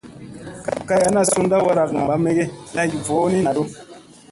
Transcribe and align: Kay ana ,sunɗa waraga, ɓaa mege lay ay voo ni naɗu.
Kay 0.87 1.01
ana 1.07 1.21
,sunɗa 1.31 1.57
waraga, 1.65 1.99
ɓaa 2.07 2.21
mege 2.23 2.43
lay 2.75 2.89
ay 2.93 3.01
voo 3.05 3.25
ni 3.31 3.39
naɗu. 3.45 3.63